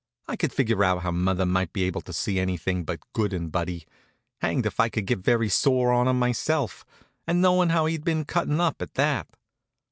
[0.27, 3.33] I could figure out how mother might be able not to see anything but good
[3.33, 3.85] in Buddy.
[4.41, 6.83] Hanged if I could get very sore on him myself,
[7.27, 9.27] and knowin' how he'd been cuttin' up, at that.